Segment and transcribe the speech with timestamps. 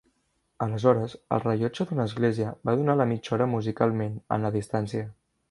[0.65, 5.07] Aleshores el rellotge d'una església va donar la mitja hora musicalment, en la distància.